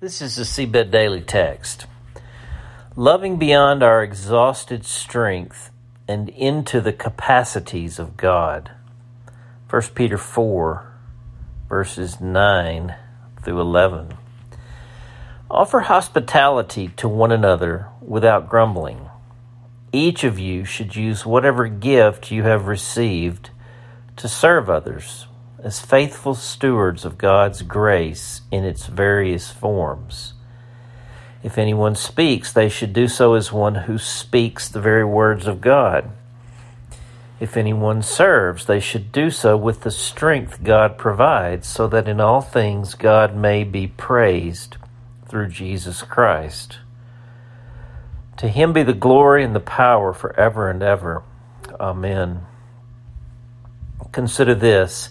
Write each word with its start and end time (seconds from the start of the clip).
This 0.00 0.20
is 0.20 0.34
the 0.34 0.42
Seedbed 0.42 0.90
Daily 0.90 1.20
Text. 1.20 1.86
Loving 2.96 3.38
beyond 3.38 3.80
our 3.84 4.02
exhausted 4.02 4.84
strength 4.84 5.70
and 6.08 6.28
into 6.30 6.80
the 6.80 6.92
capacities 6.92 8.00
of 8.00 8.16
God. 8.16 8.72
1 9.70 9.82
Peter 9.94 10.18
4, 10.18 10.92
verses 11.68 12.20
9 12.20 12.96
through 13.44 13.60
11. 13.60 14.14
Offer 15.48 15.80
hospitality 15.80 16.88
to 16.96 17.08
one 17.08 17.30
another 17.30 17.86
without 18.02 18.48
grumbling. 18.48 19.08
Each 19.92 20.24
of 20.24 20.40
you 20.40 20.64
should 20.64 20.96
use 20.96 21.24
whatever 21.24 21.68
gift 21.68 22.32
you 22.32 22.42
have 22.42 22.66
received 22.66 23.50
to 24.16 24.28
serve 24.28 24.68
others 24.68 25.28
as 25.64 25.80
faithful 25.80 26.34
stewards 26.34 27.06
of 27.06 27.16
God's 27.16 27.62
grace 27.62 28.42
in 28.50 28.64
its 28.64 28.86
various 28.86 29.50
forms. 29.50 30.34
If 31.42 31.56
anyone 31.56 31.94
speaks, 31.94 32.52
they 32.52 32.68
should 32.68 32.92
do 32.92 33.08
so 33.08 33.32
as 33.32 33.50
one 33.50 33.74
who 33.74 33.96
speaks 33.96 34.68
the 34.68 34.80
very 34.80 35.06
words 35.06 35.46
of 35.46 35.62
God. 35.62 36.10
If 37.40 37.56
anyone 37.56 38.02
serves, 38.02 38.66
they 38.66 38.78
should 38.78 39.10
do 39.10 39.30
so 39.30 39.56
with 39.56 39.80
the 39.80 39.90
strength 39.90 40.62
God 40.62 40.98
provides, 40.98 41.66
so 41.66 41.88
that 41.88 42.08
in 42.08 42.20
all 42.20 42.42
things 42.42 42.94
God 42.94 43.34
may 43.34 43.64
be 43.64 43.86
praised 43.86 44.76
through 45.26 45.48
Jesus 45.48 46.02
Christ. 46.02 46.78
To 48.36 48.48
him 48.48 48.74
be 48.74 48.82
the 48.82 48.92
glory 48.92 49.42
and 49.42 49.54
the 49.54 49.60
power 49.60 50.12
forever 50.12 50.68
and 50.68 50.82
ever. 50.82 51.22
Amen. 51.80 52.42
Consider 54.12 54.54
this 54.54 55.08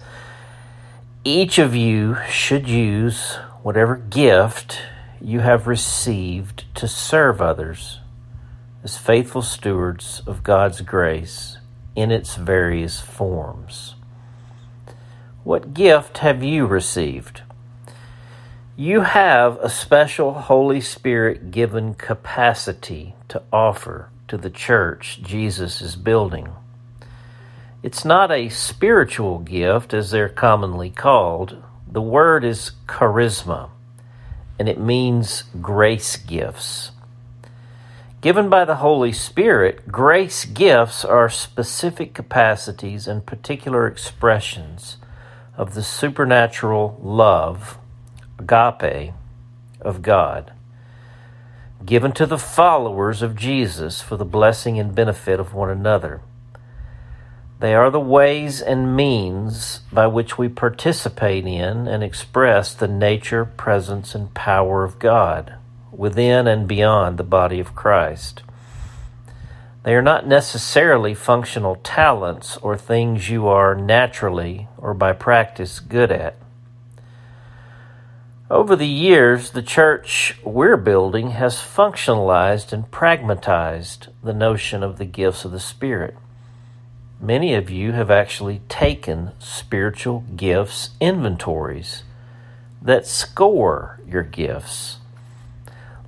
each 1.26 1.58
of 1.58 1.74
you 1.74 2.18
should 2.30 2.68
use 2.68 3.36
whatever 3.62 3.96
gift 3.96 4.82
you 5.22 5.40
have 5.40 5.68
received 5.68 6.66
to 6.76 6.86
serve 6.86 7.42
others 7.42 8.00
as 8.84 8.98
faithful 8.98 9.42
stewards 9.42 10.22
of 10.28 10.44
God's 10.44 10.82
grace 10.82 11.58
in 11.96 12.12
its 12.12 12.36
various 12.36 13.00
forms. 13.00 13.96
What 15.46 15.74
gift 15.74 16.18
have 16.18 16.44
you 16.44 16.66
received? 16.66 17.42
You 18.76 19.02
have 19.02 19.58
a 19.60 19.70
special 19.70 20.34
Holy 20.34 20.82
Spirit 20.82 21.52
given 21.52 21.94
capacity 21.94 23.16
to 23.30 23.42
offer 23.54 24.10
to 24.28 24.38
the 24.38 24.50
church 24.50 25.22
Jesus 25.22 25.82
is 25.82 25.96
building. 25.96 26.50
It's 27.84 28.06
not 28.06 28.32
a 28.32 28.48
spiritual 28.48 29.40
gift 29.40 29.94
as 29.94 30.12
they're 30.12 30.30
commonly 30.30 30.90
called. 30.90 31.62
The 31.86 32.02
word 32.02 32.46
is 32.46 32.72
charisma, 32.88 33.72
and 34.58 34.70
it 34.70 34.80
means 34.80 35.44
grace 35.60 36.16
gifts. 36.16 36.92
Given 38.22 38.48
by 38.48 38.64
the 38.64 38.78
Holy 38.78 39.12
Spirit, 39.12 39.92
grace 39.92 40.46
gifts 40.46 41.04
are 41.04 41.28
specific 41.28 42.14
capacities 42.14 43.06
and 43.06 43.26
particular 43.26 43.86
expressions 43.86 44.96
of 45.58 45.74
the 45.74 45.84
supernatural 45.84 46.98
love, 47.04 47.78
agape, 48.40 49.12
of 49.82 50.02
God, 50.02 50.54
given 51.86 52.14
to 52.14 52.26
the 52.26 52.38
followers 52.38 53.22
of 53.22 53.36
Jesus 53.36 54.02
for 54.02 54.16
the 54.16 54.24
blessing 54.24 54.80
and 54.80 54.96
benefit 54.96 55.38
of 55.38 55.54
one 55.54 55.70
another. 55.70 56.22
They 57.60 57.76
are 57.76 57.90
the 57.90 58.00
ways 58.00 58.62
and 58.62 58.96
means 58.96 59.80
by 59.92 60.08
which 60.08 60.38
we 60.38 60.50
participate 60.50 61.46
in 61.46 61.88
and 61.88 62.04
express 62.04 62.74
the 62.74 62.88
nature, 62.88 63.46
presence, 63.46 64.16
and 64.16 64.34
power 64.34 64.84
of 64.84 65.00
God 65.00 65.56
within 65.92 66.48
and 66.48 66.68
beyond 66.68 67.18
the 67.18 67.24
body 67.24 67.60
of 67.60 67.76
Christ. 67.76 68.44
They 69.84 69.96
are 69.96 70.02
not 70.02 70.26
necessarily 70.26 71.14
functional 71.14 71.76
talents 71.76 72.58
or 72.58 72.78
things 72.78 73.30
you 73.30 73.48
are 73.48 73.76
naturally 73.76 74.68
or 74.78 74.94
by 74.94 75.14
practice 75.14 75.80
good 75.80 76.12
at. 76.12 76.38
Over 78.50 78.76
the 78.76 78.88
years, 78.88 79.52
the 79.52 79.64
church 79.64 80.38
we're 80.44 80.78
building 80.78 81.32
has 81.32 81.56
functionalized 81.56 82.72
and 82.72 82.90
pragmatized 82.92 84.10
the 84.24 84.34
notion 84.34 84.84
of 84.84 84.98
the 84.98 85.06
gifts 85.06 85.44
of 85.44 85.52
the 85.52 85.60
Spirit. 85.60 86.16
Many 87.24 87.54
of 87.54 87.70
you 87.70 87.94
have 87.94 88.12
actually 88.12 88.60
taken 88.68 89.32
spiritual 89.40 90.26
gifts 90.36 90.90
inventories 91.00 92.04
that 92.82 93.08
score 93.08 94.02
your 94.06 94.24
gifts. 94.24 94.98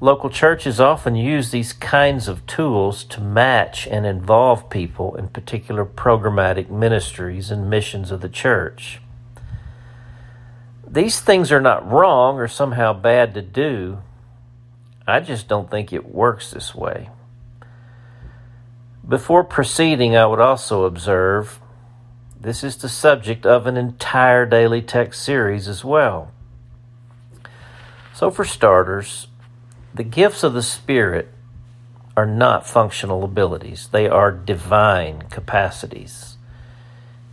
Local 0.01 0.29
churches 0.29 0.81
often 0.81 1.15
use 1.15 1.51
these 1.51 1.71
kinds 1.71 2.27
of 2.27 2.45
tools 2.45 3.05
to 3.05 3.21
match 3.21 3.87
and 3.87 4.05
involve 4.05 4.69
people 4.69 5.15
in 5.15 5.29
particular 5.29 5.85
programmatic 5.85 6.69
ministries 6.69 7.49
and 7.49 7.69
missions 7.69 8.11
of 8.11 8.19
the 8.19 8.27
church. 8.27 8.99
These 10.85 11.21
things 11.21 11.49
are 11.49 11.61
not 11.61 11.89
wrong 11.89 12.39
or 12.39 12.49
somehow 12.49 12.91
bad 12.91 13.33
to 13.35 13.41
do. 13.41 13.99
I 15.07 15.21
just 15.21 15.47
don't 15.47 15.71
think 15.71 15.93
it 15.93 16.13
works 16.13 16.51
this 16.51 16.75
way. 16.75 17.07
Before 19.07 19.43
proceeding, 19.43 20.15
I 20.17 20.25
would 20.25 20.39
also 20.39 20.85
observe 20.85 21.59
this 22.39 22.63
is 22.63 22.77
the 22.77 22.89
subject 22.89 23.45
of 23.45 23.67
an 23.67 23.77
entire 23.77 24.47
daily 24.47 24.81
text 24.81 25.23
series 25.23 25.67
as 25.67 25.83
well. 25.83 26.31
So, 28.13 28.31
for 28.31 28.45
starters, 28.45 29.27
the 29.93 30.03
gifts 30.03 30.43
of 30.43 30.53
the 30.53 30.63
Spirit 30.63 31.29
are 32.17 32.25
not 32.25 32.67
functional 32.67 33.23
abilities, 33.23 33.89
they 33.91 34.07
are 34.07 34.31
divine 34.31 35.23
capacities. 35.29 36.37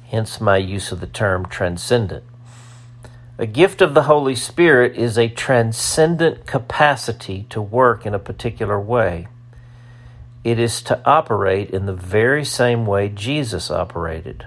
Hence, 0.08 0.42
my 0.42 0.58
use 0.58 0.92
of 0.92 1.00
the 1.00 1.06
term 1.06 1.46
transcendent. 1.46 2.24
A 3.38 3.46
gift 3.46 3.80
of 3.80 3.94
the 3.94 4.02
Holy 4.02 4.34
Spirit 4.34 4.94
is 4.94 5.16
a 5.16 5.28
transcendent 5.28 6.46
capacity 6.46 7.46
to 7.48 7.62
work 7.62 8.04
in 8.04 8.12
a 8.12 8.18
particular 8.18 8.78
way. 8.78 9.28
It 10.44 10.58
is 10.58 10.82
to 10.82 11.00
operate 11.06 11.70
in 11.70 11.86
the 11.86 11.94
very 11.94 12.44
same 12.44 12.84
way 12.84 13.08
Jesus 13.08 13.70
operated, 13.70 14.44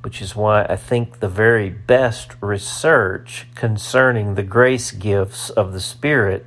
which 0.00 0.22
is 0.22 0.34
why 0.34 0.64
I 0.64 0.76
think 0.76 1.20
the 1.20 1.28
very 1.28 1.68
best 1.68 2.32
research 2.40 3.46
concerning 3.54 4.34
the 4.34 4.42
grace 4.42 4.90
gifts 4.90 5.50
of 5.50 5.74
the 5.74 5.80
Spirit 5.80 6.46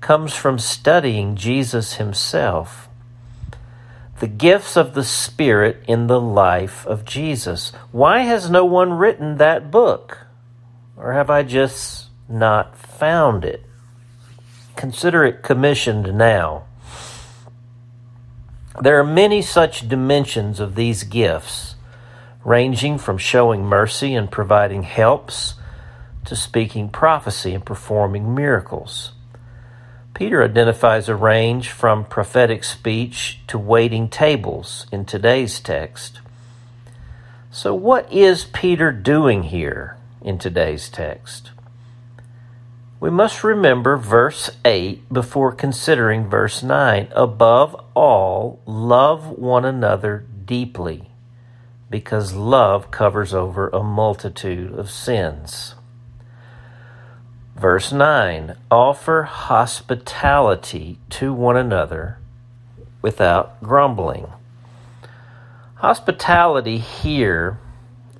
comes 0.00 0.34
from 0.34 0.58
studying 0.58 1.36
Jesus 1.36 1.94
himself. 1.94 2.88
The 4.18 4.26
gifts 4.26 4.76
of 4.76 4.94
the 4.94 5.04
Spirit 5.04 5.84
in 5.86 6.08
the 6.08 6.20
life 6.20 6.84
of 6.86 7.04
Jesus. 7.04 7.72
Why 7.92 8.20
has 8.20 8.50
no 8.50 8.64
one 8.64 8.92
written 8.92 9.36
that 9.36 9.70
book? 9.70 10.26
Or 10.96 11.12
have 11.12 11.30
I 11.30 11.44
just 11.44 12.08
not 12.28 12.76
found 12.76 13.44
it? 13.44 13.64
Consider 14.74 15.24
it 15.24 15.44
commissioned 15.44 16.14
now. 16.14 16.64
There 18.80 18.98
are 18.98 19.04
many 19.04 19.42
such 19.42 19.88
dimensions 19.88 20.58
of 20.58 20.74
these 20.74 21.04
gifts, 21.04 21.76
ranging 22.44 22.98
from 22.98 23.18
showing 23.18 23.64
mercy 23.64 24.14
and 24.14 24.30
providing 24.30 24.82
helps 24.82 25.54
to 26.24 26.34
speaking 26.34 26.88
prophecy 26.88 27.54
and 27.54 27.64
performing 27.64 28.34
miracles. 28.34 29.12
Peter 30.14 30.42
identifies 30.42 31.08
a 31.08 31.14
range 31.14 31.70
from 31.70 32.04
prophetic 32.04 32.64
speech 32.64 33.40
to 33.46 33.58
waiting 33.58 34.08
tables 34.08 34.86
in 34.92 35.04
today's 35.04 35.60
text. 35.60 36.20
So, 37.50 37.74
what 37.74 38.10
is 38.12 38.44
Peter 38.44 38.92
doing 38.92 39.44
here 39.44 39.96
in 40.22 40.38
today's 40.38 40.88
text? 40.88 41.50
We 43.02 43.10
must 43.10 43.42
remember 43.42 43.96
verse 43.96 44.48
8 44.64 45.12
before 45.12 45.50
considering 45.50 46.30
verse 46.30 46.62
9. 46.62 47.08
Above 47.16 47.74
all, 47.94 48.60
love 48.64 49.28
one 49.28 49.64
another 49.64 50.24
deeply, 50.44 51.10
because 51.90 52.34
love 52.34 52.92
covers 52.92 53.34
over 53.34 53.68
a 53.70 53.82
multitude 53.82 54.72
of 54.78 54.88
sins. 54.88 55.74
Verse 57.56 57.90
9 57.90 58.54
Offer 58.70 59.24
hospitality 59.24 61.00
to 61.10 61.34
one 61.34 61.56
another 61.56 62.18
without 63.02 63.60
grumbling. 63.64 64.28
Hospitality 65.78 66.78
here 66.78 67.58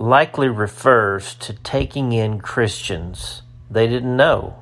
likely 0.01 0.49
refers 0.49 1.37
to 1.37 1.53
taking 1.53 2.11
in 2.13 2.41
Christians 2.41 3.43
they 3.71 3.87
didn't 3.87 4.17
know 4.17 4.59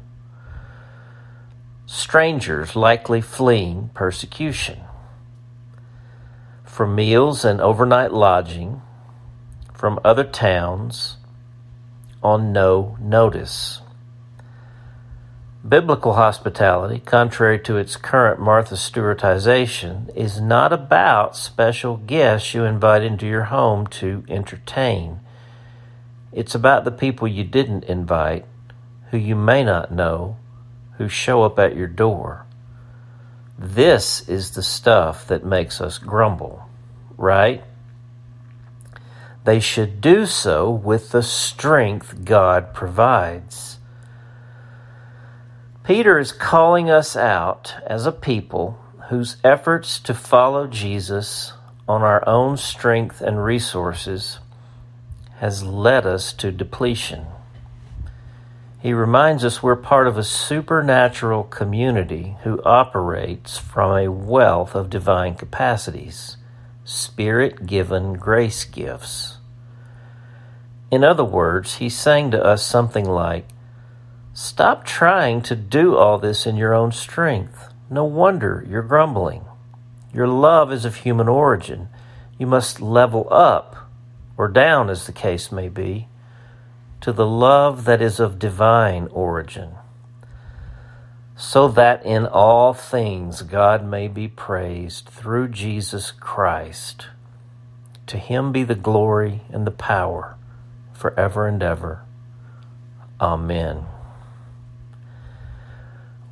strangers 1.92 2.76
likely 2.76 3.20
fleeing 3.20 3.90
persecution. 3.94 4.78
For 6.64 6.86
meals 6.86 7.44
and 7.44 7.60
overnight 7.60 8.12
lodging 8.12 8.80
from 9.74 9.98
other 10.04 10.22
towns 10.22 11.16
on 12.22 12.52
no 12.52 12.96
notice. 13.00 13.80
Biblical 15.68 16.12
hospitality, 16.12 17.00
contrary 17.00 17.58
to 17.58 17.76
its 17.76 17.96
current 17.96 18.40
Martha 18.40 18.76
Stewartization, 18.76 20.16
is 20.16 20.40
not 20.40 20.72
about 20.72 21.36
special 21.36 21.96
guests 21.96 22.54
you 22.54 22.62
invite 22.62 23.02
into 23.02 23.26
your 23.26 23.44
home 23.44 23.88
to 23.88 24.22
entertain. 24.28 25.18
It's 26.32 26.54
about 26.54 26.84
the 26.84 26.92
people 26.92 27.26
you 27.26 27.42
didn't 27.42 27.82
invite, 27.84 28.44
who 29.10 29.18
you 29.18 29.34
may 29.34 29.64
not 29.64 29.90
know, 29.90 30.36
who 31.00 31.08
show 31.08 31.44
up 31.44 31.58
at 31.58 31.74
your 31.74 31.86
door. 31.86 32.44
This 33.58 34.28
is 34.28 34.50
the 34.50 34.62
stuff 34.62 35.26
that 35.28 35.46
makes 35.46 35.80
us 35.80 35.96
grumble, 35.96 36.68
right? 37.16 37.64
They 39.44 39.60
should 39.60 40.02
do 40.02 40.26
so 40.26 40.70
with 40.70 41.12
the 41.12 41.22
strength 41.22 42.26
God 42.26 42.74
provides. 42.74 43.78
Peter 45.84 46.18
is 46.18 46.32
calling 46.32 46.90
us 46.90 47.16
out 47.16 47.76
as 47.86 48.04
a 48.04 48.12
people 48.12 48.78
whose 49.08 49.38
efforts 49.42 49.98
to 50.00 50.12
follow 50.12 50.66
Jesus 50.66 51.54
on 51.88 52.02
our 52.02 52.22
own 52.28 52.58
strength 52.58 53.22
and 53.22 53.42
resources 53.42 54.38
has 55.38 55.62
led 55.62 56.04
us 56.04 56.34
to 56.34 56.52
depletion. 56.52 57.24
He 58.80 58.94
reminds 58.94 59.44
us 59.44 59.62
we're 59.62 59.76
part 59.76 60.06
of 60.06 60.16
a 60.16 60.24
supernatural 60.24 61.44
community 61.44 62.36
who 62.44 62.62
operates 62.62 63.58
from 63.58 63.92
a 63.92 64.10
wealth 64.10 64.74
of 64.74 64.88
divine 64.88 65.34
capacities, 65.34 66.38
spirit 66.84 67.66
given 67.66 68.14
grace 68.14 68.64
gifts. 68.64 69.36
In 70.90 71.04
other 71.04 71.24
words, 71.24 71.76
he's 71.76 71.96
saying 71.96 72.30
to 72.30 72.42
us 72.42 72.64
something 72.64 73.04
like, 73.04 73.46
Stop 74.32 74.86
trying 74.86 75.42
to 75.42 75.54
do 75.54 75.96
all 75.96 76.16
this 76.16 76.46
in 76.46 76.56
your 76.56 76.72
own 76.72 76.90
strength. 76.90 77.68
No 77.90 78.04
wonder 78.04 78.64
you're 78.66 78.82
grumbling. 78.82 79.44
Your 80.14 80.26
love 80.26 80.72
is 80.72 80.86
of 80.86 80.96
human 80.96 81.28
origin. 81.28 81.90
You 82.38 82.46
must 82.46 82.80
level 82.80 83.28
up, 83.30 83.76
or 84.38 84.48
down 84.48 84.88
as 84.88 85.04
the 85.04 85.12
case 85.12 85.52
may 85.52 85.68
be, 85.68 86.08
to 87.00 87.12
the 87.12 87.26
love 87.26 87.84
that 87.84 88.02
is 88.02 88.20
of 88.20 88.38
divine 88.38 89.08
origin, 89.12 89.70
so 91.36 91.68
that 91.68 92.04
in 92.04 92.26
all 92.26 92.74
things 92.74 93.42
God 93.42 93.84
may 93.84 94.08
be 94.08 94.28
praised 94.28 95.08
through 95.08 95.48
Jesus 95.48 96.10
Christ. 96.10 97.06
To 98.06 98.18
him 98.18 98.52
be 98.52 98.64
the 98.64 98.74
glory 98.74 99.42
and 99.50 99.66
the 99.66 99.70
power 99.70 100.36
forever 100.92 101.46
and 101.46 101.62
ever. 101.62 102.04
Amen. 103.20 103.86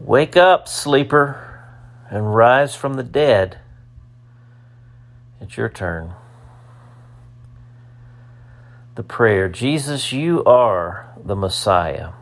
Wake 0.00 0.36
up, 0.36 0.68
sleeper, 0.68 1.62
and 2.10 2.34
rise 2.34 2.74
from 2.74 2.94
the 2.94 3.02
dead. 3.02 3.58
It's 5.40 5.56
your 5.56 5.68
turn. 5.68 6.14
The 8.98 9.04
prayer 9.04 9.48
Jesus, 9.48 10.12
you 10.12 10.42
are 10.42 11.14
the 11.24 11.36
Messiah, 11.36 12.14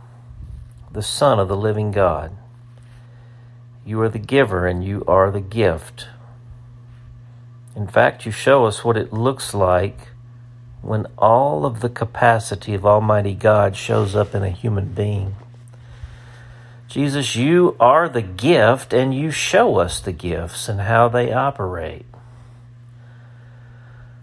the 0.92 1.00
Son 1.00 1.38
of 1.38 1.48
the 1.48 1.56
living 1.56 1.90
God. 1.90 2.36
You 3.86 3.98
are 4.02 4.10
the 4.10 4.18
giver 4.18 4.66
and 4.66 4.84
you 4.84 5.02
are 5.08 5.30
the 5.30 5.40
gift. 5.40 6.08
In 7.74 7.86
fact, 7.86 8.26
you 8.26 8.30
show 8.30 8.66
us 8.66 8.84
what 8.84 8.98
it 8.98 9.10
looks 9.10 9.54
like 9.54 10.08
when 10.82 11.06
all 11.16 11.64
of 11.64 11.80
the 11.80 11.88
capacity 11.88 12.74
of 12.74 12.84
Almighty 12.84 13.32
God 13.32 13.74
shows 13.74 14.14
up 14.14 14.34
in 14.34 14.42
a 14.42 14.50
human 14.50 14.92
being. 14.92 15.34
Jesus, 16.88 17.34
you 17.34 17.74
are 17.80 18.06
the 18.06 18.20
gift 18.20 18.92
and 18.92 19.14
you 19.14 19.30
show 19.30 19.78
us 19.78 19.98
the 19.98 20.12
gifts 20.12 20.68
and 20.68 20.82
how 20.82 21.08
they 21.08 21.32
operate. 21.32 22.04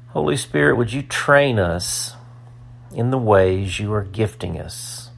Holy 0.10 0.38
Spirit, 0.38 0.78
would 0.78 0.94
you 0.94 1.02
train 1.02 1.58
us 1.58 2.16
in 2.94 3.12
the 3.12 3.18
ways 3.18 3.80
you 3.80 3.94
are 3.94 4.04
gifting 4.04 4.60
us, 4.60 5.10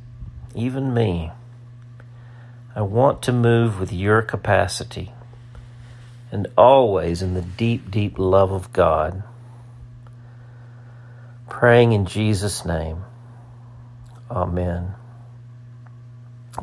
even 0.54 0.94
me? 0.94 1.32
I 2.76 2.82
want 2.82 3.22
to 3.24 3.32
move 3.32 3.80
with 3.80 3.94
your 3.94 4.22
capacity 4.22 5.12
and 6.32 6.48
always 6.58 7.22
in 7.22 7.34
the 7.34 7.42
deep, 7.42 7.92
deep 7.92 8.18
love 8.18 8.52
of 8.52 8.74
God. 8.74 9.24
Praying 11.50 11.94
in 11.94 12.06
Jesus' 12.06 12.66
name. 12.66 13.04
Amen 14.30 14.96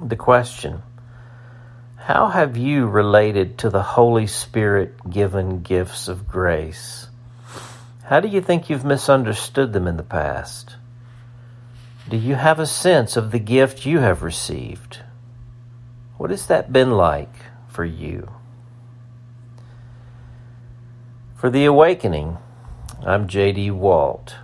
the 0.00 0.16
question 0.16 0.82
How 1.96 2.28
have 2.28 2.56
you 2.56 2.86
related 2.86 3.58
to 3.58 3.70
the 3.70 3.82
Holy 3.82 4.26
Spirit 4.26 4.94
given 5.10 5.62
gifts 5.62 6.08
of 6.08 6.28
grace? 6.28 7.08
How 8.04 8.20
do 8.20 8.28
you 8.28 8.40
think 8.40 8.68
you've 8.68 8.84
misunderstood 8.84 9.72
them 9.72 9.86
in 9.86 9.96
the 9.96 10.02
past? 10.02 10.76
Do 12.08 12.16
you 12.16 12.34
have 12.34 12.58
a 12.58 12.66
sense 12.66 13.16
of 13.16 13.30
the 13.30 13.38
gift 13.38 13.86
you 13.86 14.00
have 14.00 14.22
received? 14.22 15.00
What 16.18 16.30
has 16.30 16.46
that 16.46 16.72
been 16.72 16.92
like 16.92 17.34
for 17.68 17.84
you? 17.84 18.32
For 21.36 21.48
the 21.48 21.64
awakening, 21.64 22.38
I'm 23.04 23.28
J.D. 23.28 23.70
Walt. 23.70 24.36